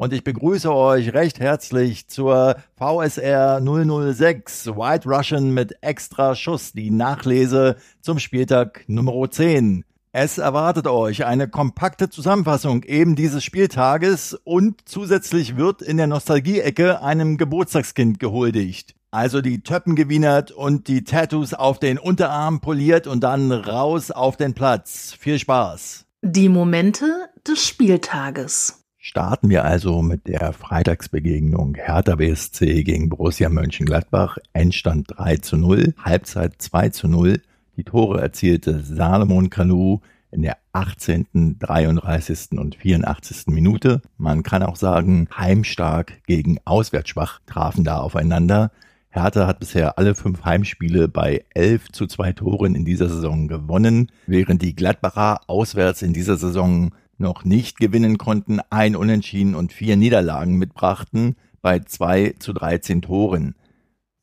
und 0.00 0.14
ich 0.14 0.24
begrüße 0.24 0.74
euch 0.74 1.12
recht 1.12 1.40
herzlich 1.40 2.08
zur 2.08 2.56
VSR 2.78 3.60
006 3.60 4.68
White 4.68 5.06
Russian 5.06 5.50
mit 5.50 5.74
extra 5.82 6.34
Schuss, 6.34 6.72
die 6.72 6.90
Nachlese 6.90 7.76
zum 8.00 8.18
Spieltag 8.18 8.84
Nummer 8.86 9.30
10. 9.30 9.84
Es 10.12 10.38
erwartet 10.38 10.86
euch 10.86 11.26
eine 11.26 11.48
kompakte 11.48 12.08
Zusammenfassung 12.08 12.82
eben 12.84 13.14
dieses 13.14 13.44
Spieltages 13.44 14.32
und 14.42 14.80
zusätzlich 14.86 15.58
wird 15.58 15.82
in 15.82 15.98
der 15.98 16.06
Nostalgie-Ecke 16.06 17.02
einem 17.02 17.36
Geburtstagskind 17.36 18.18
gehuldigt. 18.18 18.94
Also 19.10 19.42
die 19.42 19.62
Töppen 19.62 19.96
gewienert 19.96 20.50
und 20.50 20.88
die 20.88 21.04
Tattoos 21.04 21.52
auf 21.52 21.78
den 21.78 21.98
Unterarm 21.98 22.62
poliert 22.62 23.06
und 23.06 23.20
dann 23.20 23.52
raus 23.52 24.10
auf 24.10 24.38
den 24.38 24.54
Platz. 24.54 25.14
Viel 25.20 25.38
Spaß. 25.38 26.06
Die 26.22 26.48
Momente 26.48 27.28
des 27.46 27.62
Spieltages. 27.66 28.79
Starten 29.02 29.48
wir 29.48 29.64
also 29.64 30.02
mit 30.02 30.28
der 30.28 30.52
Freitagsbegegnung 30.52 31.74
Hertha 31.74 32.16
BSC 32.16 32.84
gegen 32.84 33.08
Borussia 33.08 33.48
Mönchengladbach. 33.48 34.36
Endstand 34.52 35.06
3 35.16 35.38
zu 35.38 35.56
0, 35.56 35.94
Halbzeit 36.04 36.56
2 36.58 36.90
zu 36.90 37.08
0. 37.08 37.40
Die 37.78 37.84
Tore 37.84 38.20
erzielte 38.20 38.80
Salomon 38.80 39.48
Kalou 39.48 40.00
in 40.30 40.42
der 40.42 40.58
18., 40.74 41.56
33. 41.58 42.58
und 42.58 42.76
84. 42.76 43.46
Minute. 43.46 44.02
Man 44.18 44.42
kann 44.42 44.62
auch 44.62 44.76
sagen, 44.76 45.28
heimstark 45.34 46.22
gegen 46.26 46.58
auswärtsschwach 46.66 47.40
trafen 47.46 47.84
da 47.84 48.00
aufeinander. 48.00 48.70
Hertha 49.08 49.46
hat 49.46 49.60
bisher 49.60 49.96
alle 49.96 50.14
fünf 50.14 50.44
Heimspiele 50.44 51.08
bei 51.08 51.46
11 51.54 51.90
zu 51.92 52.06
2 52.06 52.34
Toren 52.34 52.74
in 52.74 52.84
dieser 52.84 53.08
Saison 53.08 53.48
gewonnen, 53.48 54.12
während 54.26 54.60
die 54.60 54.76
Gladbacher 54.76 55.40
auswärts 55.46 56.02
in 56.02 56.12
dieser 56.12 56.36
Saison 56.36 56.92
noch 57.20 57.44
nicht 57.44 57.78
gewinnen 57.78 58.18
konnten, 58.18 58.60
ein 58.70 58.96
Unentschieden 58.96 59.54
und 59.54 59.72
vier 59.72 59.96
Niederlagen 59.96 60.56
mitbrachten 60.56 61.36
bei 61.62 61.80
zwei 61.80 62.34
zu 62.38 62.52
13 62.52 63.02
Toren. 63.02 63.54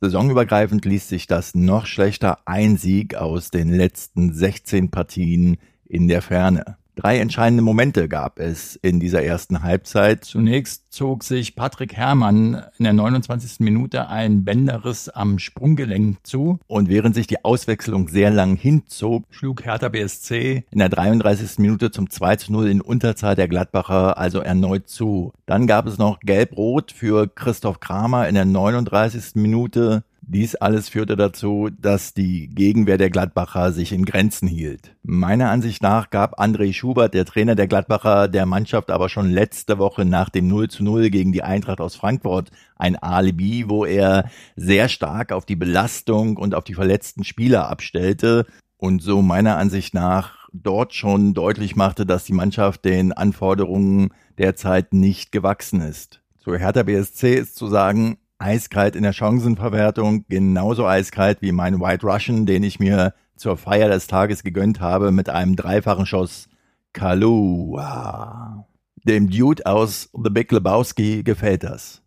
Saisonübergreifend 0.02 0.86
ließ 0.86 1.08
sich 1.08 1.28
das 1.28 1.56
noch 1.56 1.86
schlechter 1.86 2.40
ein 2.46 2.78
Sieg 2.78 3.16
aus 3.16 3.50
den 3.50 3.70
letzten 3.70 4.34
16 4.34 4.92
Partien 4.92 5.58
in 5.86 6.08
der 6.08 6.22
Ferne. 6.22 6.78
Drei 6.98 7.20
entscheidende 7.20 7.62
Momente 7.62 8.10
gab 8.10 8.40
es 8.40 8.76
in 8.76 9.00
dieser 9.00 9.22
ersten 9.22 9.62
Halbzeit. 9.62 10.26
Zunächst 10.26 10.86
zog 10.90 11.24
sich 11.24 11.56
Patrick 11.56 11.94
Herrmann 11.94 12.64
in 12.80 12.86
der 12.86 12.94
29. 12.94 13.60
Minute 13.60 14.08
ein 14.08 14.44
Bänderriss 14.44 15.08
am 15.08 15.38
Sprunggelenk 15.38 16.18
zu 16.24 16.58
und 16.66 16.90
während 16.90 17.14
sich 17.14 17.28
die 17.28 17.46
Auswechslung 17.46 18.08
sehr 18.08 18.32
lang 18.32 18.56
hinzog, 18.56 19.26
schlug 19.30 19.64
Hertha 19.64 19.90
BSC 19.90 20.66
in 20.72 20.80
der 20.80 20.90
33. 20.90 21.60
Minute 21.60 21.92
zum 21.92 22.10
2 22.10 22.36
zu 22.38 22.52
0 22.52 22.68
in 22.68 22.82
Unterzahl 22.82 23.36
der 23.36 23.48
Gladbacher 23.48 24.18
also 24.18 24.40
erneut 24.40 24.90
zu. 24.90 25.34
Dann 25.46 25.68
gab 25.68 25.86
es 25.86 26.00
noch 26.00 26.20
Gelb-Rot 26.22 26.92
für 26.92 27.28
Christoph 27.28 27.80
Kramer 27.80 28.28
in 28.28 28.34
der 28.34 28.46
39. 28.46 29.36
Minute. 29.36 30.04
Dies 30.30 30.56
alles 30.56 30.90
führte 30.90 31.16
dazu, 31.16 31.70
dass 31.80 32.14
die 32.14 32.50
Gegenwehr 32.50 32.98
der 32.98 33.10
Gladbacher 33.10 33.72
sich 33.72 33.94
in 33.94 34.04
Grenzen 34.04 34.46
hielt. 34.46 34.94
Meiner 35.02 35.50
Ansicht 35.50 35.82
nach 35.82 36.10
gab 36.10 36.38
André 36.38 36.74
Schubert, 36.74 37.14
der 37.14 37.24
Trainer 37.24 37.56
der 37.56 37.68
Gladbacher, 37.68 38.28
der 38.28 38.46
Mannschaft 38.46 38.92
aber 38.92 39.08
schon 39.08 39.32
letzte 39.32 39.78
Woche 39.78 40.04
nach 40.04 40.28
dem 40.28 40.50
0 40.50 40.68
zu 40.68 40.84
0 40.84 41.12
gegen 41.12 41.32
die 41.32 41.44
Eintracht 41.44 41.80
aus 41.80 41.96
Frankfurt 41.96 42.52
ein 42.76 42.98
Alibi, 42.98 43.70
wo 43.70 43.86
er 43.86 44.30
sehr 44.58 44.90
stark 44.90 45.32
auf 45.32 45.46
die 45.46 45.56
Belastung 45.56 46.36
und 46.36 46.56
auf 46.56 46.66
die 46.66 46.74
verletzten 46.74 47.24
Spieler 47.24 47.70
abstellte 47.70 48.46
und 48.76 49.02
so 49.02 49.22
meiner 49.22 49.56
Ansicht 49.56 49.94
nach 49.94 50.50
dort 50.52 50.94
schon 50.94 51.36
deutlich 51.36 51.78
machte, 51.78 52.06
dass 52.06 52.26
die 52.26 52.34
Mannschaft 52.34 52.84
den 52.84 53.14
Anforderungen 53.14 54.10
derzeit 54.38 54.92
nicht 54.92 55.32
gewachsen 55.32 55.80
ist. 55.80 56.22
Zu 56.38 56.54
Hertha 56.58 56.84
BSC 56.84 57.36
ist 57.36 57.56
zu 57.56 57.68
sagen, 57.68 58.18
eiskalt 58.40 58.96
in 58.96 59.04
der 59.04 59.14
Chancenverwertung, 59.14 60.26
genauso 60.30 60.86
eiskalt 60.86 61.42
wie 61.42 61.52
mein 61.52 61.80
White 61.80 62.06
Russian, 62.06 62.46
den 62.46 62.64
ich 62.64 62.80
mir 62.80 63.14
zur 63.36 63.58
Feier 63.58 63.90
des 63.90 64.08
Tages 64.08 64.44
gegönnt 64.44 64.80
habe 64.80 65.12
mit 65.12 65.30
einem 65.30 65.56
dreifachen 65.56 66.06
Schuss 66.06 66.50
Kalua. 66.94 68.68
Dem 69.04 69.30
Dude 69.30 69.66
aus 69.66 70.10
The 70.14 70.30
Big 70.30 70.52
Lebowski 70.52 71.24
gefällt 71.24 71.64
das. 71.64 72.02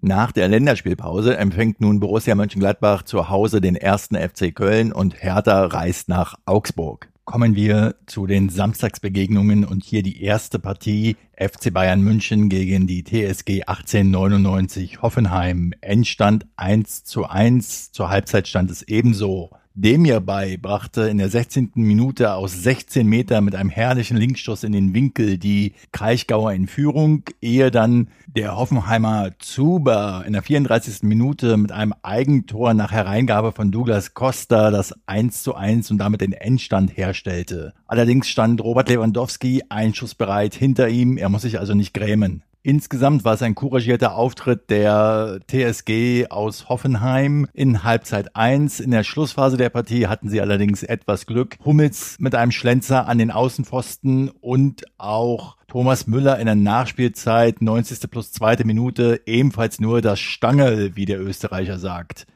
Nach 0.00 0.30
der 0.30 0.48
Länderspielpause 0.48 1.36
empfängt 1.36 1.80
nun 1.80 2.00
Borussia 2.00 2.34
Mönchengladbach 2.34 3.02
zu 3.02 3.30
Hause 3.30 3.60
den 3.62 3.76
ersten 3.76 4.14
FC 4.16 4.54
Köln 4.54 4.92
und 4.92 5.22
Hertha 5.22 5.64
reist 5.64 6.08
nach 6.08 6.34
Augsburg. 6.44 7.08
Kommen 7.26 7.56
wir 7.56 7.96
zu 8.06 8.28
den 8.28 8.50
Samstagsbegegnungen 8.50 9.64
und 9.64 9.82
hier 9.82 10.04
die 10.04 10.22
erste 10.22 10.60
Partie 10.60 11.16
FC 11.36 11.74
Bayern 11.74 12.00
München 12.00 12.48
gegen 12.48 12.86
die 12.86 13.02
TSG 13.02 13.64
1899 13.66 15.02
Hoffenheim. 15.02 15.72
Endstand 15.80 16.46
1 16.54 17.02
zu 17.02 17.26
1. 17.26 17.90
Zur 17.90 18.10
Halbzeit 18.10 18.46
stand 18.46 18.70
es 18.70 18.82
ebenso. 18.82 19.50
Demir 19.78 20.20
bei 20.20 20.56
brachte 20.56 21.02
in 21.02 21.18
der 21.18 21.28
16. 21.28 21.72
Minute 21.74 22.32
aus 22.32 22.62
16 22.62 23.06
Meter 23.06 23.42
mit 23.42 23.54
einem 23.54 23.68
herrlichen 23.68 24.16
Linksstoß 24.16 24.64
in 24.64 24.72
den 24.72 24.94
Winkel 24.94 25.36
die 25.36 25.74
Kraichgauer 25.92 26.54
in 26.54 26.66
Führung, 26.66 27.24
ehe 27.42 27.70
dann 27.70 28.08
der 28.26 28.56
Hoffenheimer 28.56 29.32
Zuber 29.38 30.24
in 30.26 30.32
der 30.32 30.40
34. 30.40 31.02
Minute 31.02 31.58
mit 31.58 31.72
einem 31.72 31.92
Eigentor 32.02 32.72
nach 32.72 32.90
Hereingabe 32.90 33.52
von 33.52 33.70
Douglas 33.70 34.14
Costa 34.14 34.70
das 34.70 34.94
1 35.04 35.42
zu 35.42 35.54
1 35.54 35.90
und 35.90 35.98
damit 35.98 36.22
den 36.22 36.32
Endstand 36.32 36.96
herstellte. 36.96 37.74
Allerdings 37.86 38.28
stand 38.28 38.64
Robert 38.64 38.88
Lewandowski 38.88 39.62
einschussbereit 39.68 40.54
hinter 40.54 40.88
ihm, 40.88 41.18
er 41.18 41.28
muss 41.28 41.42
sich 41.42 41.60
also 41.60 41.74
nicht 41.74 41.92
grämen. 41.92 42.42
Insgesamt 42.66 43.24
war 43.24 43.34
es 43.34 43.42
ein 43.42 43.54
couragierter 43.54 44.16
Auftritt 44.16 44.70
der 44.70 45.38
TSG 45.46 46.26
aus 46.30 46.68
Hoffenheim 46.68 47.46
in 47.52 47.84
Halbzeit 47.84 48.34
1. 48.34 48.80
In 48.80 48.90
der 48.90 49.04
Schlussphase 49.04 49.56
der 49.56 49.68
Partie 49.68 50.08
hatten 50.08 50.28
sie 50.28 50.40
allerdings 50.40 50.82
etwas 50.82 51.26
Glück. 51.26 51.58
Hummels 51.64 52.16
mit 52.18 52.34
einem 52.34 52.50
Schlenzer 52.50 53.06
an 53.06 53.18
den 53.18 53.30
Außenpfosten 53.30 54.30
und 54.30 54.82
auch 54.98 55.56
Thomas 55.68 56.08
Müller 56.08 56.40
in 56.40 56.46
der 56.46 56.56
Nachspielzeit, 56.56 57.62
90. 57.62 58.10
plus 58.10 58.32
zweite 58.32 58.66
Minute, 58.66 59.20
ebenfalls 59.26 59.78
nur 59.78 60.02
das 60.02 60.18
Stangel, 60.18 60.96
wie 60.96 61.04
der 61.04 61.20
Österreicher 61.20 61.78
sagt. 61.78 62.26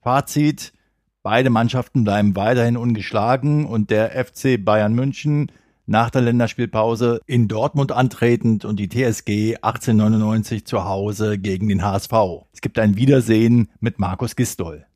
Fazit, 0.00 0.72
beide 1.22 1.50
Mannschaften 1.50 2.04
bleiben 2.04 2.36
weiterhin 2.36 2.78
ungeschlagen 2.78 3.66
und 3.66 3.90
der 3.90 4.12
FC 4.12 4.56
Bayern 4.64 4.94
München 4.94 5.52
nach 5.86 6.10
der 6.10 6.22
Länderspielpause 6.22 7.20
in 7.26 7.48
Dortmund 7.48 7.92
antretend 7.92 8.64
und 8.64 8.78
die 8.78 8.88
TSG 8.88 9.56
1899 9.60 10.64
zu 10.64 10.84
Hause 10.84 11.38
gegen 11.38 11.68
den 11.68 11.82
HSV. 11.82 12.12
Es 12.52 12.60
gibt 12.60 12.78
ein 12.78 12.96
Wiedersehen 12.96 13.70
mit 13.80 13.98
Markus 13.98 14.36
Gistol. 14.36 14.86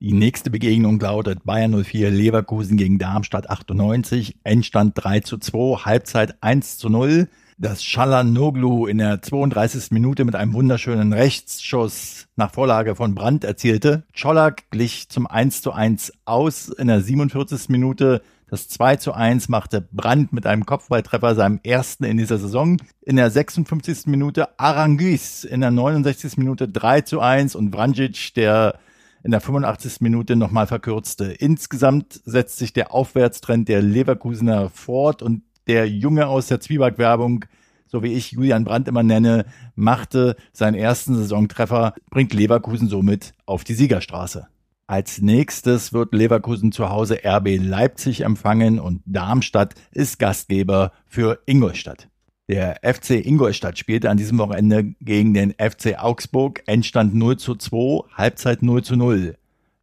Die 0.00 0.12
nächste 0.12 0.50
Begegnung 0.50 1.00
lautet 1.00 1.44
Bayern 1.44 1.82
04 1.82 2.10
Leverkusen 2.10 2.76
gegen 2.76 2.98
Darmstadt 2.98 3.48
98, 3.48 4.36
Endstand 4.44 4.92
3 4.96 5.20
zu 5.20 5.38
2, 5.38 5.84
Halbzeit 5.84 6.42
1 6.42 6.76
zu 6.78 6.90
0. 6.90 7.28
Das 7.56 7.82
Noglu 8.24 8.86
in 8.86 8.98
der 8.98 9.22
32. 9.22 9.92
Minute 9.92 10.24
mit 10.24 10.34
einem 10.34 10.52
wunderschönen 10.52 11.12
Rechtsschuss 11.12 12.26
nach 12.34 12.52
Vorlage 12.52 12.96
von 12.96 13.14
Brandt 13.14 13.44
erzielte. 13.44 14.02
Czolak 14.12 14.70
glich 14.70 15.08
zum 15.08 15.28
1 15.28 15.62
zu 15.62 15.72
1 15.72 16.12
aus 16.24 16.68
in 16.68 16.88
der 16.88 17.00
47. 17.00 17.68
Minute 17.68 18.22
das 18.54 18.68
2 18.68 18.96
zu 18.96 19.12
1 19.12 19.48
machte 19.48 19.80
Brandt 19.80 20.32
mit 20.32 20.46
einem 20.46 20.64
Kopfballtreffer 20.64 21.34
seinem 21.34 21.58
ersten 21.64 22.04
in 22.04 22.18
dieser 22.18 22.38
Saison. 22.38 22.80
In 23.02 23.16
der 23.16 23.28
56. 23.28 24.06
Minute 24.06 24.60
Aranguis, 24.60 25.42
in 25.42 25.60
der 25.60 25.72
69. 25.72 26.36
Minute 26.36 26.68
3 26.68 27.00
zu 27.00 27.18
1 27.18 27.56
und 27.56 27.74
Vranjic, 27.74 28.32
der 28.34 28.78
in 29.24 29.32
der 29.32 29.40
85. 29.40 30.02
Minute 30.02 30.36
nochmal 30.36 30.68
verkürzte. 30.68 31.32
Insgesamt 31.32 32.20
setzt 32.24 32.58
sich 32.58 32.72
der 32.72 32.94
Aufwärtstrend 32.94 33.68
der 33.68 33.82
Leverkusener 33.82 34.70
fort 34.70 35.20
und 35.20 35.42
der 35.66 35.88
Junge 35.88 36.28
aus 36.28 36.46
der 36.46 36.60
Zwieback-Werbung, 36.60 37.46
so 37.88 38.04
wie 38.04 38.12
ich 38.12 38.32
Julian 38.32 38.62
Brandt 38.62 38.86
immer 38.86 39.02
nenne, 39.02 39.46
machte 39.74 40.36
seinen 40.52 40.74
ersten 40.74 41.16
Saisontreffer, 41.16 41.94
bringt 42.08 42.32
Leverkusen 42.32 42.88
somit 42.88 43.32
auf 43.46 43.64
die 43.64 43.74
Siegerstraße. 43.74 44.46
Als 44.86 45.22
nächstes 45.22 45.94
wird 45.94 46.12
Leverkusen 46.12 46.70
zu 46.70 46.90
Hause 46.90 47.20
RB 47.24 47.56
Leipzig 47.58 48.20
empfangen 48.20 48.78
und 48.78 49.00
Darmstadt 49.06 49.74
ist 49.92 50.18
Gastgeber 50.18 50.92
für 51.06 51.40
Ingolstadt. 51.46 52.08
Der 52.50 52.80
FC 52.82 53.24
Ingolstadt 53.24 53.78
spielte 53.78 54.10
an 54.10 54.18
diesem 54.18 54.36
Wochenende 54.36 54.94
gegen 55.00 55.32
den 55.32 55.52
FC 55.52 55.98
Augsburg, 55.98 56.62
Endstand 56.66 57.14
0 57.14 57.38
zu 57.38 57.54
2, 57.54 58.10
Halbzeit 58.12 58.62
0 58.62 58.84
zu 58.84 58.96
0. 58.96 59.38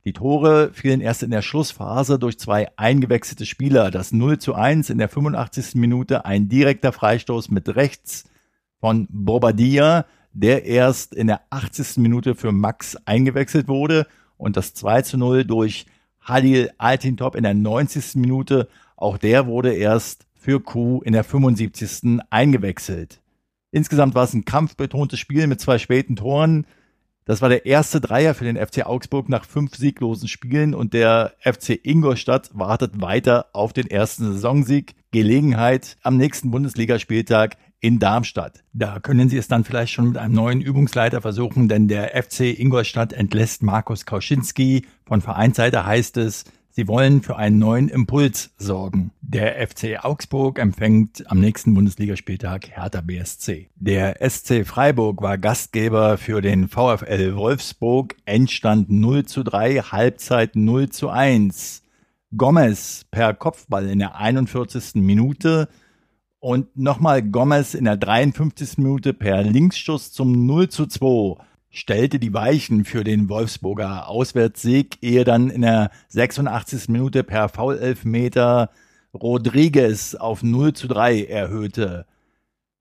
Die 0.05 0.13
Tore 0.13 0.69
fielen 0.71 1.01
erst 1.01 1.23
in 1.23 1.31
der 1.31 1.41
Schlussphase 1.41 2.19
durch 2.19 2.37
zwei 2.37 2.67
eingewechselte 2.75 3.47
Spieler. 3.47 3.89
Das 3.89 4.11
0 4.11 4.37
zu 4.37 4.53
1 4.53 4.91
in 4.91 4.99
der 4.99 5.09
85. 5.09 5.75
Minute, 5.75 6.25
ein 6.25 6.47
direkter 6.47 6.91
Freistoß 6.91 7.49
mit 7.49 7.75
rechts 7.75 8.25
von 8.79 9.07
Bobadilla, 9.09 10.05
der 10.33 10.65
erst 10.65 11.15
in 11.15 11.25
der 11.25 11.41
80. 11.49 11.97
Minute 11.97 12.35
für 12.35 12.51
Max 12.51 12.95
eingewechselt 13.05 13.67
wurde 13.67 14.05
und 14.41 14.57
das 14.57 14.73
2 14.73 15.03
zu 15.03 15.17
0 15.17 15.45
durch 15.45 15.85
Halil 16.19 16.71
Altintop 16.77 17.35
in 17.35 17.43
der 17.43 17.53
90. 17.53 18.15
Minute, 18.15 18.67
auch 18.95 19.17
der 19.17 19.45
wurde 19.45 19.73
erst 19.73 20.25
für 20.35 20.59
Q 20.59 21.01
in 21.03 21.13
der 21.13 21.23
75. 21.23 22.19
eingewechselt. 22.29 23.21
Insgesamt 23.71 24.15
war 24.15 24.23
es 24.23 24.33
ein 24.33 24.43
kampfbetontes 24.43 25.19
Spiel 25.19 25.45
mit 25.47 25.61
zwei 25.61 25.77
späten 25.77 26.15
Toren. 26.15 26.65
Das 27.25 27.41
war 27.41 27.49
der 27.49 27.67
erste 27.67 28.01
Dreier 28.01 28.33
für 28.33 28.43
den 28.43 28.57
FC 28.57 28.85
Augsburg 28.85 29.29
nach 29.29 29.45
fünf 29.45 29.75
sieglosen 29.75 30.27
Spielen 30.27 30.73
und 30.73 30.93
der 30.93 31.33
FC 31.39 31.79
Ingolstadt 31.81 32.49
wartet 32.53 32.99
weiter 32.99 33.47
auf 33.53 33.73
den 33.73 33.87
ersten 33.87 34.33
Saisonsieg. 34.33 34.95
Gelegenheit 35.11 35.97
am 36.01 36.17
nächsten 36.17 36.49
Bundesligaspieltag 36.49 37.57
in 37.81 37.99
Darmstadt. 37.99 38.63
Da 38.73 38.99
können 38.99 39.27
Sie 39.27 39.37
es 39.37 39.47
dann 39.47 39.63
vielleicht 39.63 39.91
schon 39.91 40.09
mit 40.09 40.17
einem 40.17 40.35
neuen 40.35 40.61
Übungsleiter 40.61 41.19
versuchen, 41.21 41.67
denn 41.67 41.87
der 41.87 42.21
FC 42.21 42.57
Ingolstadt 42.57 43.11
entlässt 43.11 43.63
Markus 43.63 44.05
Kauschinski. 44.05 44.85
Von 45.05 45.21
Vereinsseite 45.21 45.85
heißt 45.85 46.17
es, 46.17 46.45
Sie 46.73 46.87
wollen 46.87 47.21
für 47.21 47.35
einen 47.35 47.59
neuen 47.59 47.89
Impuls 47.89 48.51
sorgen. 48.57 49.11
Der 49.19 49.67
FC 49.67 50.05
Augsburg 50.05 50.57
empfängt 50.57 51.29
am 51.29 51.41
nächsten 51.41 51.73
Bundesligaspieltag 51.73 52.69
Hertha 52.69 53.01
BSC. 53.01 53.67
Der 53.75 54.17
SC 54.29 54.65
Freiburg 54.65 55.21
war 55.21 55.37
Gastgeber 55.37 56.17
für 56.17 56.41
den 56.41 56.69
VfL 56.69 57.35
Wolfsburg. 57.35 58.15
Endstand 58.23 58.89
0 58.89 59.25
zu 59.25 59.43
3, 59.43 59.79
Halbzeit 59.79 60.55
0 60.55 60.89
zu 60.89 61.09
1. 61.09 61.83
Gomez 62.37 63.05
per 63.11 63.33
Kopfball 63.33 63.89
in 63.89 63.99
der 63.99 64.15
41. 64.15 64.95
Minute 64.95 65.67
und 66.41 66.75
nochmal 66.75 67.21
Gomez 67.21 67.75
in 67.75 67.85
der 67.85 67.97
53. 67.97 68.79
Minute 68.79 69.13
per 69.13 69.43
Linksschuss 69.43 70.11
zum 70.11 70.45
0 70.45 70.69
zu 70.69 70.87
2 70.87 71.37
stellte 71.69 72.19
die 72.19 72.33
Weichen 72.33 72.83
für 72.83 73.03
den 73.03 73.29
Wolfsburger 73.29 74.09
Auswärtssieg, 74.09 74.97
ehe 75.01 75.23
dann 75.23 75.49
in 75.49 75.61
der 75.61 75.91
86. 76.09 76.89
Minute 76.89 77.23
per 77.23 77.47
Foul-Elfmeter 77.47 78.71
Rodriguez 79.13 80.15
auf 80.15 80.41
0 80.41 80.73
zu 80.73 80.87
3 80.87 81.25
erhöhte. 81.25 82.05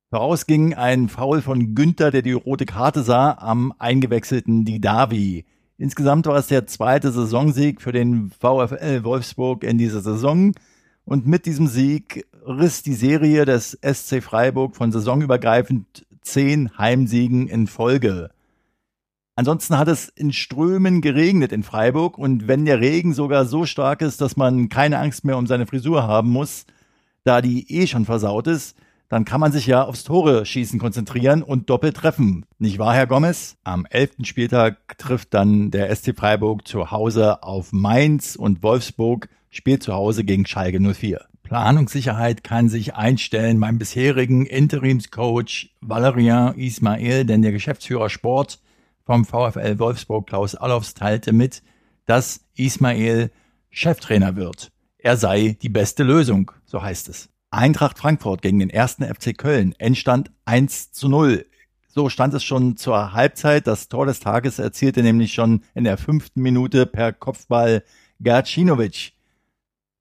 Voraus 0.09 0.47
ging 0.47 0.75
ein 0.75 1.09
Foul 1.09 1.43
von 1.43 1.75
Günther, 1.75 2.11
der 2.11 2.23
die 2.23 2.33
rote 2.33 2.65
Karte 2.65 3.03
sah, 3.03 3.33
am 3.35 3.75
eingewechselten 3.79 4.65
Didavi. 4.65 5.45
Insgesamt 5.77 6.27
war 6.27 6.37
es 6.37 6.47
der 6.47 6.67
zweite 6.67 7.13
Saisonsieg 7.13 7.81
für 7.83 7.93
den 7.93 8.31
VfL 8.31 9.05
Wolfsburg 9.05 9.65
in 9.65 9.77
dieser 9.77 10.01
Saison. 10.01 10.53
Und 11.05 11.27
mit 11.27 11.47
diesem 11.47 11.67
Sieg 11.67 12.27
riss 12.47 12.83
die 12.83 12.95
Serie 12.95 13.45
des 13.45 13.79
SC 13.83 14.23
Freiburg 14.23 14.77
von 14.77 14.93
saisonübergreifend 14.93 16.07
zehn 16.23 16.77
Heimsiegen 16.79 17.49
in 17.49 17.67
Folge. 17.67 18.31
Ansonsten 19.37 19.79
hat 19.79 19.89
es 19.89 20.09
in 20.09 20.33
Strömen 20.33 21.01
geregnet 21.01 21.53
in 21.53 21.63
Freiburg 21.63 22.19
und 22.19 22.47
wenn 22.47 22.65
der 22.65 22.81
Regen 22.81 23.15
sogar 23.15 23.47
so 23.47 23.65
stark 23.65 24.03
ist, 24.03 24.21
dass 24.21 24.37
man 24.37 24.69
keine 24.69 24.99
Angst 24.99 25.25
mehr 25.25 25.39
um 25.39 25.47
seine 25.47 25.67
Frisur 25.67 26.03
haben 26.03 26.31
muss, 26.31 26.67
da 27.25 27.41
die 27.41 27.71
eh 27.71 27.87
schon 27.87 28.05
versaut 28.05 28.47
ist, 28.47 28.77
dann 29.09 29.25
kann 29.25 29.41
man 29.41 29.51
sich 29.51 29.67
ja 29.67 29.83
aufs 29.83 30.05
Tore 30.05 30.47
schießen 30.47 30.79
konzentrieren 30.79 31.43
und 31.43 31.69
doppelt 31.69 31.97
treffen. 31.97 32.45
Nicht 32.59 32.79
wahr, 32.79 32.95
Herr 32.95 33.07
Gomez? 33.07 33.57
Am 33.65 33.87
elften 33.87 34.25
Spieltag 34.25 34.99
trifft 34.99 35.35
dann 35.35 35.71
der 35.71 35.95
SC 35.95 36.15
Freiburg 36.17 36.69
zu 36.69 36.91
Hause 36.91 37.43
auf 37.43 37.73
Mainz 37.73 38.37
und 38.37 38.63
Wolfsburg 38.63 39.29
spielt 39.51 39.83
zu 39.83 39.95
Hause 39.95 40.23
gegen 40.23 40.47
Schalke 40.47 40.79
04. 40.81 41.27
Planungssicherheit 41.51 42.45
kann 42.45 42.69
sich 42.69 42.95
einstellen 42.95 43.59
beim 43.59 43.77
bisherigen 43.77 44.47
Interimscoach 44.47 45.71
Valerian 45.81 46.57
Ismail, 46.57 47.25
denn 47.25 47.43
der 47.43 47.51
Geschäftsführer 47.51 48.09
Sport 48.09 48.61
vom 49.05 49.25
VfL 49.25 49.81
Wolfsburg 49.81 50.29
Klaus 50.29 50.55
Allofs 50.55 50.95
teilte 50.95 51.33
mit, 51.33 51.65
dass 52.07 52.45
Ismail 52.55 53.33
Cheftrainer 53.69 54.37
wird. 54.37 54.71
Er 54.99 55.17
sei 55.17 55.57
die 55.61 55.69
beste 55.69 56.05
Lösung, 56.05 56.53
so 56.67 56.85
heißt 56.85 57.09
es. 57.09 57.31
Eintracht 57.51 57.99
Frankfurt 57.99 58.43
gegen 58.43 58.61
den 58.61 58.71
ersten 58.71 59.03
FC 59.03 59.37
Köln, 59.37 59.75
Endstand 59.77 60.31
1 60.45 60.93
zu 60.93 61.09
0. 61.09 61.47
So 61.89 62.11
stand 62.11 62.33
es 62.33 62.45
schon 62.45 62.77
zur 62.77 63.13
Halbzeit. 63.13 63.67
Das 63.67 63.89
Tor 63.89 64.07
des 64.07 64.21
Tages 64.21 64.61
erzielte 64.61 65.03
nämlich 65.03 65.35
schon 65.35 65.65
in 65.75 65.83
der 65.83 65.99
fünften 65.99 66.43
Minute 66.43 66.87
per 66.87 67.13
Kopfball 67.13 67.83
Gacinovic. 68.23 69.15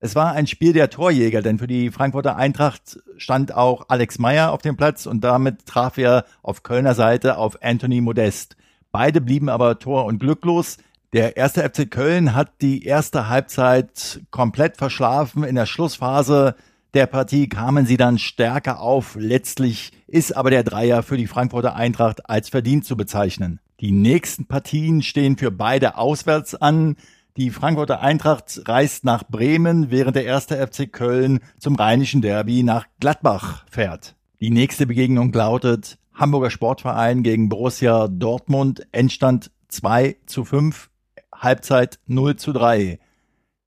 Es 0.01 0.15
war 0.15 0.31
ein 0.31 0.47
Spiel 0.47 0.71
der 0.71 0.89
Torjäger, 0.89 1.41
denn 1.41 1.59
für 1.59 1.67
die 1.67 1.91
Frankfurter 1.91 2.37
Eintracht 2.37 2.99
stand 3.17 3.53
auch 3.53 3.85
Alex 3.89 4.17
Meyer 4.17 4.53
auf 4.53 4.61
dem 4.61 4.77
Platz 4.77 5.05
und 5.05 5.25
damit 5.25 5.65
traf 5.65 5.97
er 5.97 6.23
auf 6.41 6.63
Kölner 6.63 6.95
Seite 6.95 7.37
auf 7.37 7.61
Anthony 7.61 7.99
Modest. 7.99 8.55
Beide 8.93 9.19
blieben 9.19 9.49
aber 9.49 9.77
tor- 9.77 10.05
und 10.05 10.19
glücklos. 10.19 10.77
Der 11.11 11.35
erste 11.35 11.67
FC 11.67 11.91
Köln 11.91 12.33
hat 12.33 12.61
die 12.61 12.85
erste 12.85 13.27
Halbzeit 13.27 14.21
komplett 14.31 14.77
verschlafen. 14.77 15.43
In 15.43 15.55
der 15.55 15.65
Schlussphase 15.65 16.55
der 16.93 17.05
Partie 17.05 17.49
kamen 17.49 17.85
sie 17.85 17.97
dann 17.97 18.19
stärker 18.19 18.79
auf. 18.79 19.17
Letztlich 19.19 19.91
ist 20.07 20.35
aber 20.35 20.49
der 20.49 20.63
Dreier 20.63 21.03
für 21.03 21.17
die 21.17 21.27
Frankfurter 21.27 21.75
Eintracht 21.75 22.29
als 22.29 22.47
verdient 22.47 22.85
zu 22.85 22.95
bezeichnen. 22.95 23.59
Die 23.81 23.91
nächsten 23.91 24.45
Partien 24.45 25.01
stehen 25.01 25.37
für 25.37 25.51
beide 25.51 25.97
auswärts 25.97 26.55
an. 26.55 26.95
Die 27.39 27.51
Frankfurter 27.51 28.01
Eintracht 28.01 28.63
reist 28.67 29.05
nach 29.05 29.23
Bremen, 29.23 29.89
während 29.91 30.17
der 30.17 30.25
erste 30.25 30.57
FC 30.57 30.91
Köln 30.91 31.39
zum 31.57 31.75
rheinischen 31.75 32.21
Derby 32.21 32.63
nach 32.63 32.85
Gladbach 32.99 33.63
fährt. 33.71 34.17
Die 34.41 34.49
nächste 34.49 34.85
Begegnung 34.85 35.31
lautet 35.31 35.99
Hamburger 36.13 36.49
Sportverein 36.49 37.23
gegen 37.23 37.47
Borussia 37.47 38.09
Dortmund. 38.09 38.85
Endstand 38.91 39.51
2 39.69 40.17
zu 40.25 40.43
5, 40.43 40.89
Halbzeit 41.33 41.99
0 42.07 42.35
zu 42.35 42.51
3. 42.51 42.99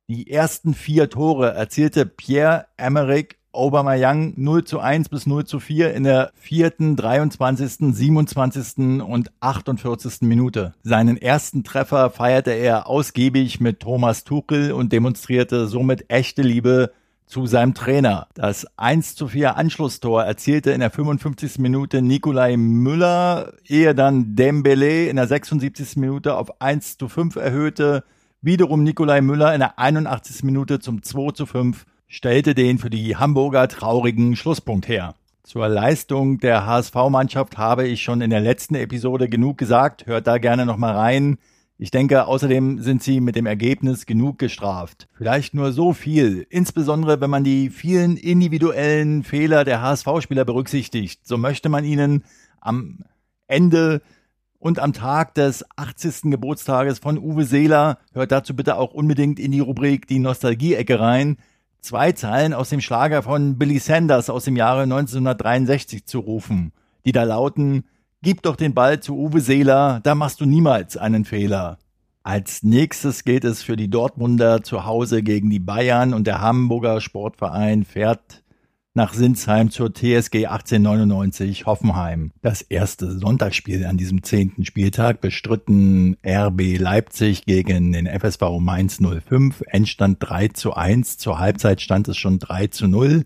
Die 0.07 0.31
ersten 0.31 0.75
vier 0.75 1.09
Tore 1.09 1.55
erzielte 1.55 2.05
Pierre-Emerick 2.05 3.39
Aubameyang 3.53 4.35
0 4.37 4.65
zu 4.65 4.81
1 4.81 5.09
bis 5.11 5.27
0 5.27 5.45
zu 5.45 5.61
4 5.61 5.95
in 5.95 6.05
der 6.05 6.33
vierten, 6.35 6.97
23., 6.97 7.95
27. 7.95 9.03
und 9.03 9.31
48. 9.41 10.23
Minute. 10.23 10.73
Seinen 10.83 11.17
ersten 11.17 11.63
Treffer 11.63 12.11
feierte 12.11 12.53
er 12.53 12.87
ausgiebig 12.87 13.61
mit 13.61 13.81
Thomas 13.81 14.25
Tuchel 14.25 14.73
und 14.73 14.93
demonstrierte 14.93 15.67
somit 15.67 16.11
echte 16.11 16.43
Liebe 16.43 16.93
zu 17.27 17.47
seinem 17.47 17.75
Trainer. 17.75 18.27
Das 18.35 18.67
1 18.77 19.15
zu 19.15 19.29
4 19.29 19.57
Anschlusstor 19.57 20.25
erzielte 20.25 20.71
in 20.73 20.81
der 20.81 20.91
55. 20.91 21.59
Minute 21.59 22.03
Nikolai 22.03 22.57
Müller, 22.57 23.53
ehe 23.67 23.95
dann 23.95 24.35
Dembele 24.35 25.07
in 25.09 25.17
der 25.17 25.27
76. 25.27 25.97
Minute 25.97 26.37
auf 26.37 26.61
1 26.61 26.99
zu 26.99 27.09
5 27.09 27.37
erhöhte. 27.37 28.05
Wiederum 28.41 28.83
Nikolai 28.83 29.21
Müller 29.21 29.55
in 29.55 29.61
der 29.61 29.79
81. 29.79 30.43
Minute 30.43 30.81
zum 30.81 31.03
2 31.03 31.33
zu 31.33 31.47
5 31.47 31.87
stellte 32.13 32.55
den 32.55 32.77
für 32.77 32.91
die 32.91 33.17
Hamburger 33.17 33.69
traurigen 33.69 34.37
Schlusspunkt 34.37 34.87
her. 34.87 35.15
Zur 35.45 35.67
Leistung 35.67 36.39
der 36.39 36.67
HSV-Mannschaft 36.67 37.57
habe 37.57 37.89
ich 37.89 38.03
schon 38.03 38.21
in 38.21 38.29
der 38.29 38.41
letzten 38.41 38.75
Episode 38.75 39.31
genug 39.31 39.57
gesagt. 39.57 40.07
Hört 40.07 40.27
da 40.27 40.37
gerne 40.37 40.67
nochmal 40.67 40.95
rein. 40.95 41.39
Ich 41.79 41.91
denke, 41.91 42.27
außerdem 42.27 42.81
sind 42.81 43.03
sie 43.03 43.21
mit 43.21 43.35
dem 43.35 43.47
Ergebnis 43.47 44.05
genug 44.05 44.39
gestraft. 44.39 45.09
Vielleicht 45.15 45.55
nur 45.55 45.73
so 45.73 45.95
viel, 45.95 46.47
insbesondere 46.51 47.23
wenn 47.23 47.31
man 47.31 47.45
die 47.45 47.71
vielen 47.71 48.19
individuellen 48.19 49.25
Fehler 49.25 49.65
der 49.65 49.81
HSV-Spieler 49.81 50.45
berücksichtigt. 50.45 51.27
So 51.27 51.39
möchte 51.39 51.71
man 51.71 51.83
ihnen 51.83 52.25
am 52.61 52.99
Ende 53.47 54.03
und 54.59 54.81
am 54.81 54.93
Tag 54.93 55.35
des 55.35 55.65
80. 55.77 56.31
Geburtstages 56.31 56.99
von 56.99 57.17
Uwe 57.17 57.45
Seeler, 57.45 57.99
hört 58.13 58.33
dazu 58.33 58.55
bitte 58.55 58.77
auch 58.77 58.93
unbedingt 58.93 59.41
in 59.41 59.51
die 59.51 59.61
Rubrik 59.61 60.07
die 60.07 60.19
Nostalgie-Ecke 60.19 61.01
rein, 61.01 61.39
zwei 61.83 62.13
Zeilen 62.13 62.55
aus 62.55 62.71
dem 62.71 62.81
Schlager 62.81 63.23
von 63.23 63.59
Billy 63.59 63.79
Sanders 63.79 64.31
aus 64.31 64.45
dem 64.45 64.57
Jahre 64.57 64.83
1963 64.85 66.07
zu 66.07 66.21
rufen, 66.21 66.73
die 67.05 67.13
da 67.13 67.25
lauten, 67.25 67.85
Gib 68.25 68.43
doch 68.43 68.55
den 68.55 68.73
Ball 68.73 69.01
zu 69.01 69.19
Uwe 69.19 69.41
Seeler, 69.41 69.99
da 70.05 70.15
machst 70.15 70.41
du 70.41 70.47
niemals 70.47 70.97
einen 70.97 71.25
Fehler. 71.25 71.79
Als 72.23 72.63
nächstes 72.63 73.25
geht 73.25 73.43
es 73.43 73.65
für 73.65 73.75
die 73.75 73.91
Dortmunder 73.91 74.63
zu 74.63 74.87
Hause 74.87 75.25
gegen 75.25 75.51
die 75.51 75.59
Bayern 75.59 76.15
und 76.15 76.29
der 76.29 76.41
Hamburger 76.41 77.01
Sportverein 77.01 77.85
fährt 77.85 78.42
nach 78.95 79.15
Sinsheim 79.15 79.71
zur 79.71 79.95
TSG 79.95 80.47
1899 80.47 81.65
Hoffenheim. 81.65 82.33
Das 82.43 82.61
erste 82.61 83.19
Sonntagsspiel 83.19 83.87
an 83.87 83.97
diesem 83.97 84.23
zehnten 84.23 84.67
Spieltag 84.67 85.23
bestritten 85.23 86.19
RB 86.27 86.79
Leipzig 86.79 87.47
gegen 87.47 87.93
den 87.93 88.07
FSV 88.07 88.59
Mainz 88.61 88.99
05. 89.01 89.63
Endstand 89.69 90.19
3 90.21 90.49
zu 90.49 90.75
1. 90.75 91.17
Zur 91.17 91.39
Halbzeit 91.39 91.81
stand 91.81 92.09
es 92.09 92.19
schon 92.19 92.39
3 92.39 92.67
zu 92.67 92.87
0. 92.87 93.25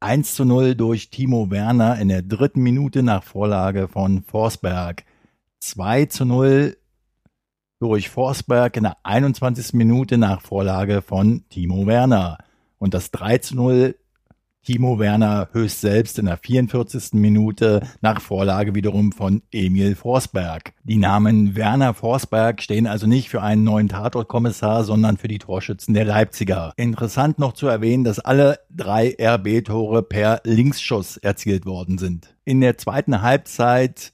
1 0.00 0.34
zu 0.34 0.44
0 0.44 0.74
durch 0.74 1.08
Timo 1.10 1.50
Werner 1.50 1.98
in 1.98 2.08
der 2.08 2.22
dritten 2.22 2.60
Minute 2.60 3.02
nach 3.02 3.22
Vorlage 3.22 3.88
von 3.88 4.22
Forsberg. 4.22 5.04
2 5.60 6.06
zu 6.06 6.26
0 6.26 6.76
durch 7.78 8.10
Forsberg 8.10 8.76
in 8.76 8.82
der 8.82 8.98
21. 9.02 9.72
Minute 9.72 10.18
nach 10.18 10.42
Vorlage 10.42 11.00
von 11.00 11.44
Timo 11.48 11.86
Werner. 11.86 12.36
Und 12.78 12.92
das 12.92 13.10
3 13.10 13.38
zu 13.38 13.56
0 13.56 13.94
Timo 14.62 14.98
Werner 14.98 15.48
höchst 15.52 15.80
selbst 15.80 16.18
in 16.18 16.26
der 16.26 16.36
44. 16.36 17.14
Minute 17.14 17.80
nach 18.02 18.20
Vorlage 18.20 18.74
wiederum 18.74 19.10
von 19.10 19.42
Emil 19.50 19.94
Forsberg. 19.94 20.74
Die 20.84 20.98
Namen 20.98 21.56
Werner 21.56 21.94
Forsberg 21.94 22.62
stehen 22.62 22.86
also 22.86 23.06
nicht 23.06 23.30
für 23.30 23.40
einen 23.40 23.64
neuen 23.64 23.88
Tatortkommissar, 23.88 24.84
sondern 24.84 25.16
für 25.16 25.28
die 25.28 25.38
Torschützen 25.38 25.94
der 25.94 26.04
Leipziger. 26.04 26.74
Interessant 26.76 27.38
noch 27.38 27.54
zu 27.54 27.68
erwähnen, 27.68 28.04
dass 28.04 28.18
alle 28.18 28.60
drei 28.68 29.16
RB-Tore 29.18 30.02
per 30.02 30.42
Linksschuss 30.44 31.16
erzielt 31.16 31.64
worden 31.64 31.96
sind. 31.96 32.34
In 32.44 32.60
der 32.60 32.76
zweiten 32.76 33.22
Halbzeit 33.22 34.12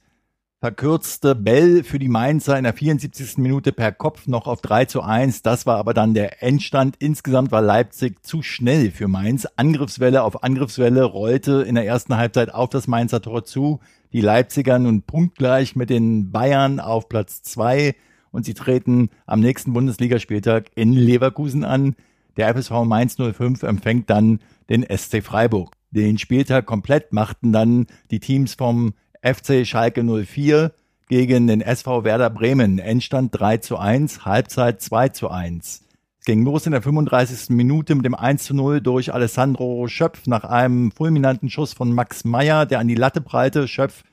verkürzte 0.67 1.33
Bell 1.33 1.81
für 1.85 1.97
die 1.97 2.09
Mainzer 2.09 2.57
in 2.57 2.65
der 2.65 2.73
74. 2.73 3.37
Minute 3.37 3.71
per 3.71 3.93
Kopf 3.93 4.27
noch 4.27 4.47
auf 4.47 4.59
3 4.59 4.83
zu 4.83 5.01
1. 5.01 5.41
Das 5.41 5.65
war 5.65 5.77
aber 5.77 5.93
dann 5.93 6.13
der 6.13 6.43
Endstand. 6.43 6.97
Insgesamt 6.99 7.53
war 7.53 7.61
Leipzig 7.61 8.21
zu 8.25 8.41
schnell 8.41 8.91
für 8.91 9.07
Mainz. 9.07 9.47
Angriffswelle 9.55 10.23
auf 10.23 10.43
Angriffswelle 10.43 11.05
rollte 11.05 11.61
in 11.61 11.75
der 11.75 11.85
ersten 11.85 12.17
Halbzeit 12.17 12.53
auf 12.53 12.69
das 12.69 12.85
Mainzer 12.85 13.21
Tor 13.21 13.45
zu. 13.45 13.79
Die 14.11 14.19
Leipziger 14.19 14.77
nun 14.77 15.03
punktgleich 15.03 15.77
mit 15.77 15.89
den 15.89 16.33
Bayern 16.33 16.81
auf 16.81 17.07
Platz 17.07 17.43
2 17.43 17.95
und 18.31 18.43
sie 18.43 18.53
treten 18.53 19.09
am 19.25 19.39
nächsten 19.39 19.71
Bundesligaspieltag 19.71 20.65
in 20.75 20.91
Leverkusen 20.91 21.63
an. 21.63 21.95
Der 22.35 22.53
FSV 22.53 22.83
Mainz 22.83 23.15
05 23.15 23.63
empfängt 23.63 24.09
dann 24.09 24.41
den 24.69 24.83
SC 24.83 25.23
Freiburg. 25.23 25.77
Den 25.91 26.17
Spieltag 26.17 26.65
komplett 26.65 27.13
machten 27.13 27.53
dann 27.53 27.87
die 28.11 28.19
Teams 28.19 28.55
vom 28.55 28.95
FC 29.21 29.65
Schalke 29.65 30.03
04 30.03 30.71
gegen 31.09 31.47
den 31.47 31.61
SV 31.61 32.03
Werder 32.03 32.29
Bremen. 32.29 32.79
Endstand 32.79 33.37
3 33.39 33.57
zu 33.57 33.77
1, 33.77 34.25
Halbzeit 34.25 34.81
2 34.81 35.09
zu 35.09 35.29
1. 35.29 35.83
Es 36.19 36.25
ging 36.25 36.43
los 36.43 36.65
in 36.65 36.73
der 36.73 36.81
35. 36.81 37.49
Minute 37.49 37.95
mit 37.95 38.05
dem 38.05 38.15
1 38.15 38.43
zu 38.43 38.53
0 38.53 38.81
durch 38.81 39.13
Alessandro 39.13 39.87
Schöpf 39.87 40.27
nach 40.27 40.43
einem 40.43 40.91
fulminanten 40.91 41.49
Schuss 41.49 41.73
von 41.73 41.93
Max 41.93 42.25
Meyer, 42.25 42.65
der 42.65 42.79
an 42.79 42.87
die 42.87 42.95
Latte 42.95 43.21
prallte. 43.21 43.67
Schöpf, 43.67 44.03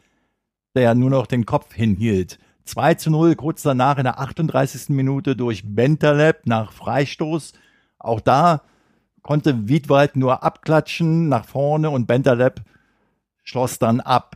der 0.75 0.95
nur 0.95 1.11
noch 1.11 1.27
den 1.27 1.47
Kopf 1.47 1.75
hinhielt. 1.75 2.39
2 2.65 2.95
zu 2.95 3.11
0 3.11 3.35
kurz 3.35 3.63
danach 3.63 3.99
in 3.99 4.05
der 4.05 4.21
38. 4.21 4.91
Minute 4.91 5.37
durch 5.37 5.63
Bentaleb 5.65 6.47
nach 6.47 6.73
Freistoß. 6.73 7.53
Auch 7.99 8.21
da 8.21 8.63
konnte 9.23 9.69
Wiedwald 9.69 10.17
nur 10.17 10.43
abklatschen 10.43 11.29
nach 11.29 11.45
vorne 11.45 11.91
und 11.91 12.07
Bentaleb 12.07 12.63
schloss 13.43 13.79
dann 13.79 14.01
ab. 14.01 14.34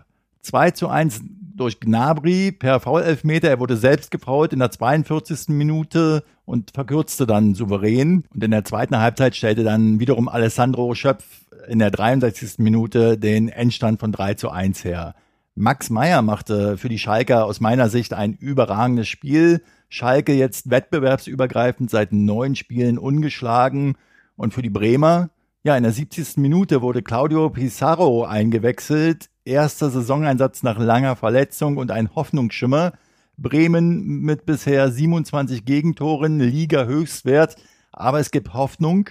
2 0.48 0.70
zu 0.72 0.88
1 0.88 1.20
durch 1.54 1.80
Gnabry 1.80 2.52
per 2.52 2.80
Foul-Elfmeter. 2.80 3.48
Er 3.48 3.60
wurde 3.60 3.76
selbst 3.76 4.10
gefault 4.10 4.52
in 4.52 4.60
der 4.60 4.70
42. 4.70 5.48
Minute 5.48 6.24
und 6.44 6.70
verkürzte 6.72 7.26
dann 7.26 7.54
souverän. 7.54 8.24
Und 8.32 8.42
in 8.42 8.50
der 8.50 8.64
zweiten 8.64 8.98
Halbzeit 8.98 9.36
stellte 9.36 9.64
dann 9.64 10.00
wiederum 10.00 10.28
Alessandro 10.28 10.94
Schöpf 10.94 11.24
in 11.68 11.78
der 11.78 11.90
63. 11.90 12.58
Minute 12.58 13.18
den 13.18 13.48
Endstand 13.48 14.00
von 14.00 14.12
3 14.12 14.34
zu 14.34 14.50
1 14.50 14.84
her. 14.84 15.14
Max 15.54 15.90
Meyer 15.90 16.22
machte 16.22 16.78
für 16.78 16.88
die 16.88 16.98
Schalker 16.98 17.44
aus 17.44 17.60
meiner 17.60 17.88
Sicht 17.88 18.14
ein 18.14 18.32
überragendes 18.32 19.08
Spiel. 19.08 19.62
Schalke 19.88 20.32
jetzt 20.32 20.70
wettbewerbsübergreifend 20.70 21.90
seit 21.90 22.12
neun 22.12 22.54
Spielen 22.54 22.96
ungeschlagen. 22.96 23.96
Und 24.36 24.54
für 24.54 24.62
die 24.62 24.70
Bremer, 24.70 25.30
ja, 25.64 25.76
in 25.76 25.82
der 25.82 25.92
70. 25.92 26.36
Minute 26.36 26.82
wurde 26.82 27.02
Claudio 27.02 27.50
Pizarro 27.50 28.24
eingewechselt 28.24 29.28
erster 29.48 29.90
Saisoneinsatz 29.90 30.62
nach 30.62 30.78
langer 30.78 31.16
Verletzung 31.16 31.78
und 31.78 31.90
ein 31.90 32.14
Hoffnungsschimmer. 32.14 32.92
Bremen 33.36 34.20
mit 34.20 34.46
bisher 34.46 34.90
27 34.90 35.64
Gegentoren, 35.64 36.40
Liga-Höchstwert, 36.40 37.56
aber 37.92 38.20
es 38.20 38.30
gibt 38.30 38.52
Hoffnung. 38.52 39.10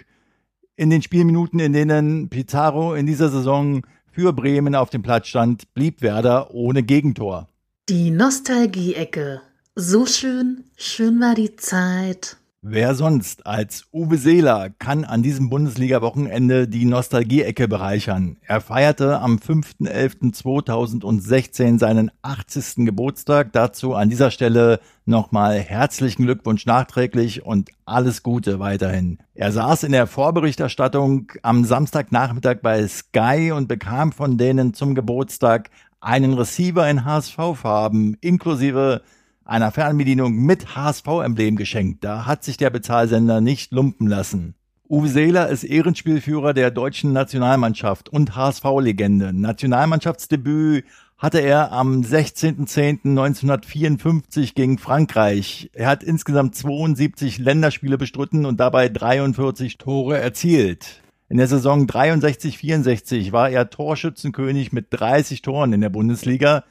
In 0.76 0.90
den 0.90 1.02
Spielminuten, 1.02 1.60
in 1.60 1.74
denen 1.74 2.30
Pizarro 2.30 2.94
in 2.94 3.08
dieser 3.08 3.30
Saison 3.30 3.86
für 4.12 4.34
Bremen 4.34 4.76
auf 4.76 4.90
dem 4.90 5.02
Platz 5.02 5.28
stand, 5.28 5.74
blieb 5.74 6.02
Werder 6.02 6.54
ohne 6.54 6.84
Gegentor. 6.84 7.48
Die 7.90 8.12
Nostalgie-Ecke. 8.12 9.42
So 9.76 10.06
schön, 10.06 10.66
schön 10.76 11.20
war 11.20 11.36
die 11.36 11.56
Zeit. 11.56 12.38
Wer 12.70 12.96
sonst 12.96 13.48
als 13.48 13.86
Uwe 13.94 14.18
Seeler 14.18 14.70
kann 14.78 15.06
an 15.06 15.24
diesem 15.24 15.50
Bundesliga-Wochenende 15.50 16.68
die 16.68 16.84
Nostalgie-Ecke 16.84 17.70
bereichern? 17.70 18.36
Er 18.46 18.60
feierte 18.60 19.22
am 19.22 19.38
5.11.2016 19.38 21.80
seinen 21.80 22.12
80. 22.24 22.86
Geburtstag. 22.86 23.54
Dazu 23.54 23.94
an 23.94 24.10
dieser 24.10 24.32
Stelle 24.32 24.82
nochmal 25.06 25.60
herzlichen 25.60 26.26
Glückwunsch 26.26 26.66
nachträglich 26.66 27.46
und 27.46 27.70
alles 27.86 28.22
Gute 28.22 28.60
weiterhin. 28.60 29.20
Er 29.34 29.54
saß 29.54 29.84
in 29.84 29.94
der 29.94 30.06
Vorberichterstattung 30.06 31.32
am 31.44 31.64
Samstagnachmittag 31.64 32.58
bei 32.62 32.86
Sky 32.86 33.54
und 33.56 33.70
bekam 33.70 34.12
von 34.12 34.38
denen 34.38 34.74
zum 34.74 34.94
Geburtstag 34.94 35.70
einen 36.02 36.34
Receiver 36.34 36.90
in 36.90 37.06
HSV-Farben 37.06 38.18
inklusive 38.20 39.04
einer 39.48 39.72
Fernbedienung 39.72 40.36
mit 40.36 40.76
HSV-Emblem 40.76 41.56
geschenkt. 41.56 42.04
Da 42.04 42.26
hat 42.26 42.44
sich 42.44 42.58
der 42.58 42.70
Bezahlsender 42.70 43.42
nicht 43.42 43.72
lumpen 43.72 44.08
lassen. 44.08 44.56
Uwe 44.90 45.10
Seeler 45.10 45.50
ist 45.50 45.64
Ehrenspielführer 45.64 46.54
der 46.54 46.72
deutschen 46.72 47.12
Nationalmannschaft 47.12 48.10
und 48.10 48.36
HSV-Legende. 48.36 49.34
Nationalmannschaftsdebüt 49.34 50.86
hatte 51.18 51.40
er 51.40 51.72
am 51.72 52.02
16.10.1954 52.02 54.54
gegen 54.54 54.78
Frankreich. 54.78 55.72
Er 55.74 55.90
hat 55.90 56.04
insgesamt 56.04 56.56
72 56.56 57.40
Länderspiele 57.40 57.98
bestritten 57.98 58.46
und 58.46 58.60
dabei 58.60 58.88
43 58.88 59.78
Tore 59.78 60.20
erzielt. 60.20 61.02
In 61.28 61.38
der 61.38 61.48
Saison 61.48 61.88
63-64 61.88 63.34
war 63.34 63.50
er 63.50 63.70
Torschützenkönig 63.70 64.72
mit 64.72 64.88
30 64.92 65.42
Toren 65.42 65.74
in 65.74 65.82
der 65.82 65.90
Bundesliga. 65.90 66.64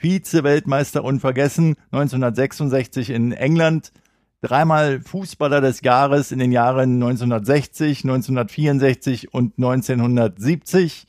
Vize-Weltmeister 0.00 1.04
unvergessen, 1.04 1.76
1966 1.90 3.10
in 3.10 3.32
England, 3.32 3.92
dreimal 4.40 5.00
Fußballer 5.00 5.60
des 5.60 5.80
Jahres 5.82 6.32
in 6.32 6.38
den 6.38 6.52
Jahren 6.52 6.94
1960, 6.94 8.04
1964 8.04 9.34
und 9.34 9.58
1970 9.58 11.06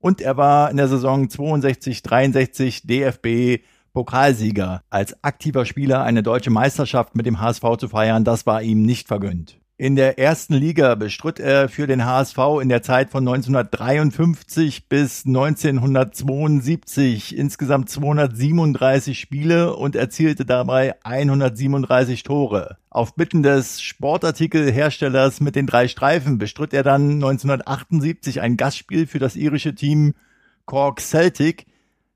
und 0.00 0.20
er 0.20 0.36
war 0.36 0.70
in 0.70 0.76
der 0.76 0.88
Saison 0.88 1.28
62, 1.28 2.02
63 2.02 2.86
DFB 2.86 3.62
Pokalsieger. 3.92 4.82
Als 4.90 5.24
aktiver 5.24 5.64
Spieler 5.64 6.04
eine 6.04 6.22
deutsche 6.22 6.50
Meisterschaft 6.50 7.16
mit 7.16 7.26
dem 7.26 7.40
HSV 7.40 7.64
zu 7.78 7.88
feiern, 7.88 8.24
das 8.24 8.46
war 8.46 8.62
ihm 8.62 8.82
nicht 8.82 9.08
vergönnt. 9.08 9.58
In 9.80 9.94
der 9.94 10.18
ersten 10.18 10.54
Liga 10.54 10.96
bestritt 10.96 11.38
er 11.38 11.68
für 11.68 11.86
den 11.86 12.04
HSV 12.04 12.36
in 12.60 12.68
der 12.68 12.82
Zeit 12.82 13.10
von 13.10 13.20
1953 13.20 14.88
bis 14.88 15.24
1972 15.24 17.38
insgesamt 17.38 17.88
237 17.88 19.20
Spiele 19.20 19.76
und 19.76 19.94
erzielte 19.94 20.44
dabei 20.44 20.96
137 21.04 22.24
Tore. 22.24 22.78
Auf 22.90 23.14
Bitten 23.14 23.44
des 23.44 23.80
Sportartikelherstellers 23.80 25.40
mit 25.40 25.54
den 25.54 25.68
drei 25.68 25.86
Streifen 25.86 26.38
bestritt 26.38 26.74
er 26.74 26.82
dann 26.82 27.12
1978 27.12 28.40
ein 28.40 28.56
Gastspiel 28.56 29.06
für 29.06 29.20
das 29.20 29.36
irische 29.36 29.76
Team 29.76 30.14
Cork 30.64 31.00
Celtic. 31.00 31.66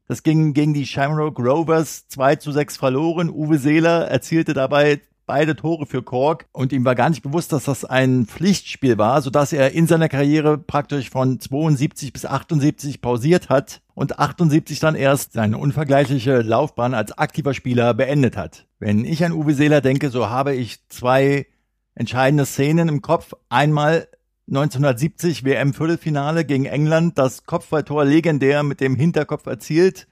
Das 0.08 0.24
ging 0.24 0.52
gegen 0.52 0.74
die 0.74 0.84
Shamrock 0.84 1.38
Rovers 1.38 2.08
2 2.08 2.34
zu 2.34 2.50
6 2.50 2.76
verloren. 2.76 3.30
Uwe 3.30 3.58
Seeler 3.58 4.08
erzielte 4.08 4.52
dabei 4.52 5.00
beide 5.26 5.56
Tore 5.56 5.86
für 5.86 6.02
Cork 6.02 6.46
und 6.52 6.72
ihm 6.72 6.84
war 6.84 6.94
gar 6.94 7.10
nicht 7.10 7.22
bewusst, 7.22 7.52
dass 7.52 7.64
das 7.64 7.84
ein 7.84 8.26
Pflichtspiel 8.26 8.98
war, 8.98 9.22
sodass 9.22 9.52
er 9.52 9.72
in 9.72 9.86
seiner 9.86 10.08
Karriere 10.08 10.58
praktisch 10.58 11.10
von 11.10 11.40
72 11.40 12.12
bis 12.12 12.26
78 12.26 13.00
pausiert 13.00 13.48
hat 13.48 13.82
und 13.94 14.18
78 14.18 14.80
dann 14.80 14.94
erst 14.94 15.32
seine 15.32 15.58
unvergleichliche 15.58 16.42
Laufbahn 16.42 16.94
als 16.94 17.16
aktiver 17.16 17.54
Spieler 17.54 17.94
beendet 17.94 18.36
hat. 18.36 18.66
Wenn 18.78 19.04
ich 19.04 19.24
an 19.24 19.32
Uwe 19.32 19.54
Seeler 19.54 19.80
denke, 19.80 20.10
so 20.10 20.28
habe 20.28 20.54
ich 20.54 20.86
zwei 20.88 21.46
entscheidende 21.94 22.46
Szenen 22.46 22.88
im 22.88 23.02
Kopf. 23.02 23.34
Einmal 23.48 24.08
1970 24.48 25.44
WM-Viertelfinale 25.44 26.44
gegen 26.44 26.64
England, 26.64 27.18
das 27.18 27.44
Kopfballtor 27.46 28.04
legendär 28.04 28.62
mit 28.62 28.80
dem 28.80 28.96
Hinterkopf 28.96 29.46
erzielt 29.46 30.08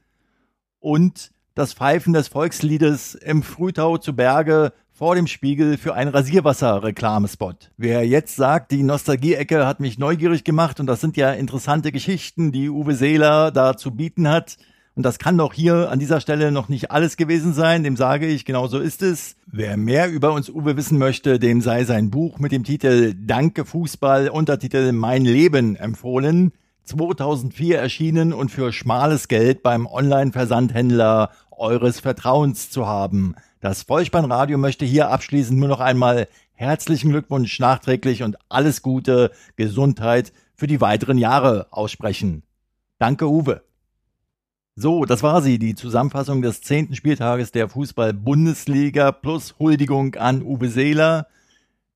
und 0.78 1.32
das 1.54 1.74
Pfeifen 1.74 2.12
des 2.12 2.28
Volksliedes 2.28 3.14
im 3.14 3.42
Frühtau 3.42 3.98
zu 3.98 4.14
Berge 4.14 4.72
vor 5.00 5.14
dem 5.14 5.26
Spiegel 5.26 5.78
für 5.78 5.95
einen 5.95 6.11
Rasierwasser-Reklamespot. 6.11 7.71
Wer 7.78 8.07
jetzt 8.07 8.37
sagt, 8.37 8.71
die 8.71 8.83
Nostalgie-Ecke 8.83 9.66
hat 9.66 9.80
mich 9.80 9.99
neugierig 9.99 10.45
gemacht 10.45 10.78
und 10.78 10.87
das 10.87 11.00
sind 11.00 11.16
ja 11.16 11.33
interessante 11.33 11.90
Geschichten, 11.90 12.52
die 12.52 12.69
Uwe 12.69 12.95
Seeler 12.95 13.50
da 13.50 13.78
zu 13.78 13.92
bieten 13.92 14.28
hat, 14.28 14.59
und 14.95 15.04
das 15.04 15.19
kann 15.19 15.38
doch 15.38 15.54
hier 15.54 15.88
an 15.90 16.00
dieser 16.00 16.21
Stelle 16.21 16.52
noch 16.52 16.69
nicht 16.69 16.90
alles 16.90 17.16
gewesen 17.16 17.54
sein, 17.54 17.83
dem 17.83 17.97
sage 17.97 18.26
ich, 18.26 18.45
genau 18.45 18.66
so 18.66 18.78
ist 18.78 19.00
es. 19.00 19.37
Wer 19.47 19.78
mehr 19.78 20.11
über 20.11 20.35
uns 20.35 20.50
Uwe 20.50 20.76
wissen 20.76 20.99
möchte, 20.99 21.38
dem 21.38 21.62
sei 21.62 21.85
sein 21.85 22.11
Buch 22.11 22.38
mit 22.38 22.52
dem 22.52 22.64
Titel 22.64 23.14
Danke 23.16 23.64
Fußball, 23.64 24.28
Untertitel 24.28 24.92
Mein 24.92 25.25
Leben 25.25 25.76
empfohlen. 25.76 26.52
2004 26.85 27.78
erschienen 27.78 28.35
und 28.35 28.50
für 28.50 28.71
schmales 28.71 29.28
Geld 29.28 29.62
beim 29.62 29.87
Online-Versandhändler 29.87 31.30
eures 31.50 32.00
Vertrauens 32.00 32.69
zu 32.69 32.87
haben. 32.87 33.35
Das 33.60 33.82
Vollspannradio 33.82 34.56
möchte 34.56 34.86
hier 34.86 35.10
abschließend 35.10 35.58
nur 35.58 35.68
noch 35.68 35.80
einmal 35.80 36.28
herzlichen 36.54 37.10
Glückwunsch 37.10 37.58
nachträglich 37.58 38.22
und 38.22 38.38
alles 38.48 38.80
Gute, 38.80 39.32
Gesundheit 39.56 40.32
für 40.54 40.66
die 40.66 40.80
weiteren 40.80 41.18
Jahre 41.18 41.66
aussprechen. 41.70 42.42
Danke, 42.98 43.28
Uwe. 43.28 43.62
So, 44.76 45.04
das 45.04 45.22
war 45.22 45.42
sie, 45.42 45.58
die 45.58 45.74
Zusammenfassung 45.74 46.40
des 46.40 46.62
zehnten 46.62 46.94
Spieltages 46.94 47.52
der 47.52 47.68
Fußball-Bundesliga 47.68 49.12
plus 49.12 49.58
Huldigung 49.58 50.14
an 50.14 50.42
Uwe 50.42 50.70
Seeler. 50.70 51.26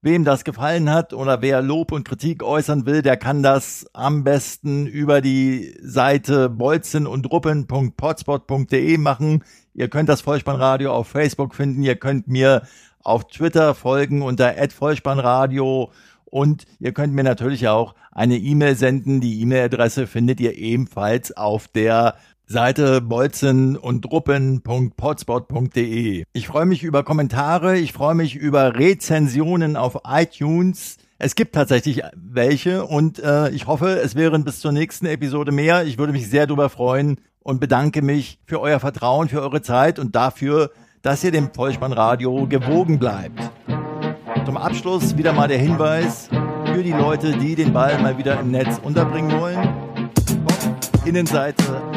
Wem 0.05 0.27
das 0.27 0.45
gefallen 0.45 0.91
hat 0.91 1.15
oder 1.15 1.41
wer 1.41 1.63
Lob 1.63 1.91
und 1.91 2.07
Kritik 2.07 2.43
äußern 2.43 2.85
will, 2.85 3.01
der 3.01 3.17
kann 3.17 3.43
das 3.43 3.87
am 3.95 4.23
besten 4.23 4.87
über 4.87 5.23
die 5.23 5.75
Seite 5.81 6.51
bolzen 6.51 7.07
und 7.07 7.33
ruppen.potspot.de 7.33 8.99
machen. 8.99 9.45
Ihr 9.73 9.89
könnt 9.89 10.11
das 10.11 10.21
Vollspannradio 10.21 10.93
auf 10.93 11.09
Facebook 11.09 11.55
finden. 11.55 11.83
Ihr 11.83 11.97
könnt 11.97 12.29
mir 12.29 12.65
auf 13.03 13.29
Twitter 13.29 13.75
folgen 13.75 14.21
unter 14.21 14.53
@vollspannradio 14.69 15.91
und 16.27 16.67
ihr 16.81 16.93
könnt 16.93 17.15
mir 17.15 17.25
natürlich 17.25 17.69
auch 17.69 17.95
eine 18.13 18.37
E-Mail 18.37 18.77
senden. 18.77 19.23
Die 19.23 19.41
E-Mail-Adresse 19.41 20.07
findet 20.07 20.39
ihr 20.39 20.59
ebenfalls 20.59 21.35
auf 21.35 21.67
der 21.67 22.17
Seite 22.47 23.01
bolzen 23.01 23.77
und 23.77 24.05
druppen.potspot.de. 24.05 26.25
Ich 26.33 26.47
freue 26.47 26.67
mich 26.67 26.83
über 26.83 27.03
Kommentare, 27.03 27.79
ich 27.79 27.95
freue 27.95 28.15
mich 28.15 28.37
über 28.37 28.79
Rezensionen 28.79 29.77
auf 29.77 30.01
iTunes. 30.07 30.99
Es 31.19 31.35
gibt 31.37 31.55
tatsächlich 31.55 32.03
welche 32.15 32.85
und 32.85 33.19
äh, 33.19 33.49
ich 33.51 33.67
hoffe, 33.67 34.01
es 34.01 34.15
wären 34.15 34.45
bis 34.45 34.61
zur 34.61 34.73
nächsten 34.73 35.07
Episode 35.07 35.53
mehr. 35.53 35.87
Ich 35.87 35.97
würde 35.97 36.13
mich 36.13 36.29
sehr 36.29 36.47
darüber 36.47 36.69
freuen 36.69 37.17
und 37.41 37.61
bedanke 37.61 38.03
mich 38.03 38.39
für 38.45 38.61
euer 38.61 38.79
Vertrauen, 38.79 39.29
für 39.29 39.41
eure 39.41 39.63
Zeit 39.63 39.99
und 39.99 40.15
dafür, 40.15 40.71
dass 41.01 41.25
ihr 41.25 41.31
dem 41.31 41.51
Vollspannradio 41.53 42.47
gewogen 42.47 42.99
bleibt. 42.99 43.41
Zum 44.45 44.59
Abschluss 44.59 45.17
wieder 45.17 45.33
mal 45.33 45.49
der 45.49 45.57
Hinweis 45.59 46.29
für 46.75 46.83
die 46.83 46.93
Leute, 46.93 47.33
die 47.33 47.55
den 47.55 47.73
Ball 47.73 47.99
mal 48.03 48.19
wieder 48.19 48.39
im 48.41 48.51
Netz 48.51 48.79
unterbringen 48.83 49.41
wollen. 49.41 49.67
Innenseite, 51.07 51.81